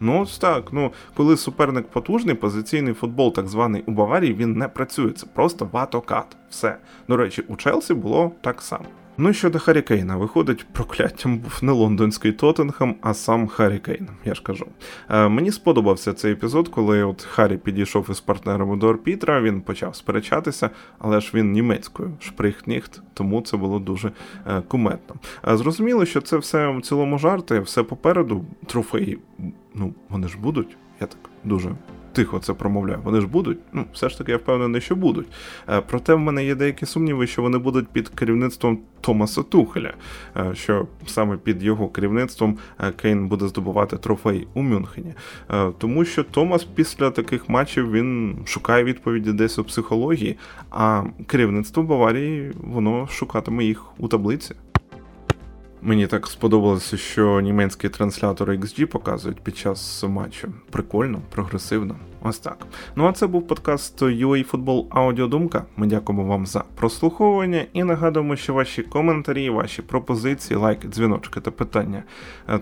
Ну, 0.00 0.20
ось 0.20 0.38
так. 0.38 0.72
Ну, 0.72 0.92
коли 1.14 1.36
суперник 1.36 1.86
потужний, 1.86 2.34
позиційний 2.34 2.94
футбол, 2.94 3.34
так 3.34 3.48
званий 3.48 3.82
у 3.86 3.90
Баварії, 3.92 4.34
він 4.34 4.52
не 4.52 4.68
працює. 4.68 5.10
Це 5.10 5.26
просто 5.26 5.68
ватокат. 5.72 6.36
Все. 6.50 6.76
До 7.08 7.16
речі, 7.16 7.44
у 7.48 7.56
Челсі 7.56 7.94
було 7.94 8.32
так 8.40 8.62
само. 8.62 8.84
Ну 9.18 9.28
і 9.28 9.34
щодо 9.34 9.58
Харі 9.58 9.82
Кейна, 9.82 10.16
виходить, 10.16 10.66
прокляттям 10.72 11.38
був 11.38 11.58
не 11.62 11.72
лондонський 11.72 12.32
Тоттенхем, 12.32 12.94
а 13.00 13.14
сам 13.14 13.48
Харі 13.48 13.78
Кейн, 13.78 14.08
я 14.24 14.34
ж 14.34 14.42
кажу. 14.42 14.66
Е, 15.10 15.28
Мені 15.28 15.52
сподобався 15.52 16.12
цей 16.12 16.32
епізод, 16.32 16.68
коли 16.68 17.02
от 17.02 17.22
Харі 17.22 17.56
підійшов 17.56 18.06
із 18.10 18.20
партнером 18.20 18.78
до 18.78 18.88
Орпітра, 18.88 19.40
він 19.40 19.60
почав 19.60 19.96
сперечатися, 19.96 20.70
але 20.98 21.20
ж 21.20 21.30
він 21.34 21.52
німецькою 21.52 22.12
шприхніхт, 22.20 23.02
тому 23.14 23.40
це 23.40 23.56
було 23.56 23.78
дуже 23.78 24.12
е, 24.46 24.62
куметно. 24.68 25.16
Е, 25.48 25.56
зрозуміло, 25.56 26.04
що 26.04 26.20
це 26.20 26.36
все 26.36 26.78
в 26.78 26.82
цілому 26.82 27.18
жарти, 27.18 27.60
все 27.60 27.82
попереду, 27.82 28.44
трофеї, 28.66 29.18
ну, 29.74 29.94
вони 30.08 30.28
ж 30.28 30.38
будуть. 30.38 30.76
Я 31.00 31.06
так 31.06 31.30
дуже 31.44 31.76
тихо 32.16 32.38
це 32.38 32.54
промовляю. 32.54 32.98
Вони 33.04 33.20
ж 33.20 33.26
будуть, 33.26 33.58
ну 33.72 33.84
все 33.92 34.08
ж 34.08 34.18
таки, 34.18 34.32
я 34.32 34.38
впевнений, 34.38 34.80
що 34.80 34.96
будуть. 34.96 35.26
Е, 35.68 35.80
проте 35.80 36.14
в 36.14 36.18
мене 36.18 36.44
є 36.44 36.54
деякі 36.54 36.86
сумніви, 36.86 37.26
що 37.26 37.42
вони 37.42 37.58
будуть 37.58 37.88
під 37.88 38.08
керівництвом 38.08 38.78
Томаса 39.00 39.42
Тухеля, 39.42 39.92
е, 40.36 40.54
що 40.54 40.86
саме 41.06 41.36
під 41.36 41.62
його 41.62 41.88
керівництвом 41.88 42.58
е, 42.80 42.90
Кейн 42.90 43.28
буде 43.28 43.48
здобувати 43.48 43.96
трофей 43.96 44.48
у 44.54 44.62
Мюнхені. 44.62 45.14
Тому 45.78 46.04
що 46.04 46.24
Томас 46.24 46.64
після 46.64 47.10
таких 47.10 47.48
матчів 47.48 47.92
він 47.92 48.36
шукає 48.46 48.84
відповіді 48.84 49.32
десь 49.32 49.58
у 49.58 49.64
психології, 49.64 50.36
а 50.70 51.02
керівництво 51.26 51.82
Баварії 51.82 52.52
воно 52.60 53.06
шукатиме 53.06 53.64
їх 53.64 53.84
у 53.98 54.08
таблиці. 54.08 54.54
Мені 55.82 56.06
так 56.06 56.26
сподобалося, 56.26 56.96
що 56.96 57.40
німецькі 57.40 57.88
транслятори 57.88 58.58
XG 58.58 58.84
показують 58.84 59.40
під 59.40 59.56
час 59.56 60.04
матчу. 60.08 60.48
Прикольно, 60.70 61.20
прогресивно. 61.30 61.96
Ось 62.22 62.38
так. 62.38 62.66
Ну 62.96 63.06
а 63.06 63.12
це 63.12 63.26
був 63.26 63.46
подкаст 63.46 64.02
UA 64.02 64.50
Football 64.50 64.86
Аудіодумка. 64.90 65.64
Ми 65.76 65.86
дякуємо 65.86 66.24
вам 66.24 66.46
за 66.46 66.64
прослуховування 66.74 67.64
і 67.72 67.84
нагадуємо, 67.84 68.36
що 68.36 68.54
ваші 68.54 68.82
коментарі, 68.82 69.50
ваші 69.50 69.82
пропозиції, 69.82 70.58
лайки, 70.58 70.88
дзвіночки 70.88 71.40
та 71.40 71.50
питання. 71.50 72.02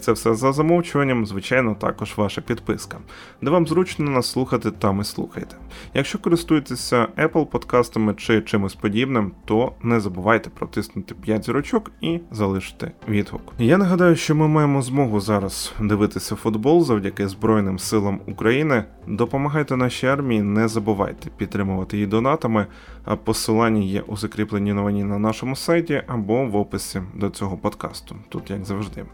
Це 0.00 0.12
все 0.12 0.34
за 0.34 0.52
замовчуванням, 0.52 1.26
звичайно, 1.26 1.74
також 1.74 2.16
ваша 2.16 2.40
підписка, 2.40 2.98
де 3.42 3.50
вам 3.50 3.66
зручно 3.66 4.10
нас 4.10 4.30
слухати, 4.30 4.70
там 4.70 5.00
і 5.00 5.04
слухайте. 5.04 5.56
Якщо 5.94 6.18
користуєтеся 6.18 7.08
Apple 7.18 7.46
подкастами 7.46 8.14
чи 8.14 8.42
чимось 8.42 8.74
подібним, 8.74 9.32
то 9.44 9.72
не 9.82 10.00
забувайте 10.00 10.50
протиснути 10.50 11.14
5 11.14 11.44
зірочок 11.44 11.90
і 12.00 12.20
залишити 12.30 12.92
відгук. 13.14 13.52
Я 13.58 13.78
нагадаю, 13.78 14.16
що 14.16 14.34
ми 14.34 14.48
маємо 14.48 14.82
змогу 14.82 15.20
зараз 15.20 15.72
дивитися 15.80 16.34
футбол 16.36 16.84
завдяки 16.84 17.28
Збройним 17.28 17.78
силам 17.78 18.20
України. 18.26 18.84
Допомагайте 19.06 19.76
нашій 19.76 20.06
армії, 20.06 20.42
не 20.42 20.68
забувайте 20.68 21.30
підтримувати 21.36 21.96
її 21.96 22.06
донатами. 22.06 22.66
А 23.04 23.16
Посилання 23.16 23.82
є 23.82 24.00
у 24.00 24.16
закріпленій 24.16 24.72
новині 24.72 25.04
на 25.04 25.18
нашому 25.18 25.56
сайті 25.56 26.02
або 26.06 26.46
в 26.46 26.56
описі 26.56 27.02
до 27.14 27.30
цього 27.30 27.56
подкасту, 27.56 28.16
тут 28.28 28.50
як 28.50 28.64
завжди. 28.64 29.04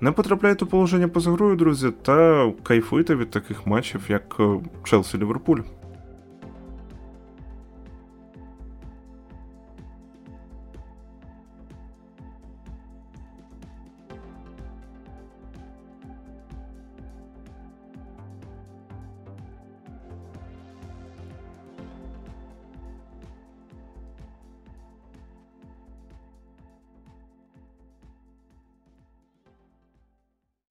Не 0.00 0.12
потрапляйте 0.12 0.64
у 0.64 0.68
положення 0.68 1.08
поза 1.08 1.30
грою, 1.30 1.56
друзі, 1.56 1.90
та 2.02 2.52
кайфуйте 2.62 3.14
від 3.14 3.30
таких 3.30 3.66
матчів, 3.66 4.00
як 4.08 4.36
е, 4.40 4.60
Челсі 4.84 5.18
Ліверпуль. 5.18 5.60